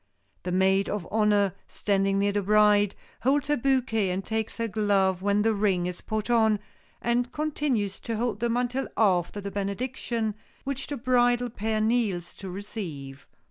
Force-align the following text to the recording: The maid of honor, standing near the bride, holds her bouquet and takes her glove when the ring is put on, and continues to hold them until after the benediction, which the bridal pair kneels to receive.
The 0.41 0.51
maid 0.51 0.89
of 0.89 1.07
honor, 1.11 1.53
standing 1.67 2.17
near 2.17 2.31
the 2.31 2.41
bride, 2.41 2.95
holds 3.21 3.49
her 3.49 3.55
bouquet 3.55 4.09
and 4.09 4.25
takes 4.25 4.57
her 4.57 4.67
glove 4.67 5.21
when 5.21 5.43
the 5.43 5.53
ring 5.53 5.85
is 5.85 6.01
put 6.01 6.27
on, 6.27 6.57
and 7.03 7.31
continues 7.31 7.99
to 7.99 8.17
hold 8.17 8.39
them 8.39 8.57
until 8.57 8.87
after 8.97 9.39
the 9.39 9.51
benediction, 9.51 10.33
which 10.63 10.87
the 10.87 10.97
bridal 10.97 11.51
pair 11.51 11.79
kneels 11.79 12.33
to 12.37 12.49
receive. 12.49 13.27